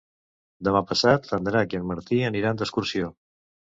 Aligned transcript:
Demà 0.67 0.81
passat 0.93 1.31
en 1.39 1.51
Drac 1.51 1.79
i 1.79 1.81
en 1.83 1.89
Martí 1.93 2.21
aniran 2.35 2.63
d'excursió. 2.65 3.17